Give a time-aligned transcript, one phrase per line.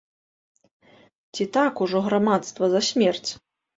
[1.37, 3.31] Ці так ужо грамадства за смерць?